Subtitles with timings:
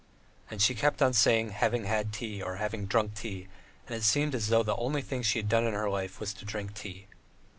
[0.49, 3.47] ."And she kept on saying, "having had tea" or "having drunk tea,"
[3.87, 6.33] and it seemed as though the only thing she had done in her life was
[6.33, 7.05] to drink tea.